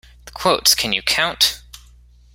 The 0.25 0.31
quotes, 0.31 0.73
can 0.73 0.93
you 0.93 1.03
count? 1.03 1.61